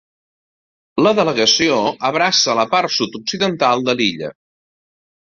[1.07, 1.75] La delegació
[2.09, 4.31] abraça la part sud-occidental de l'illa.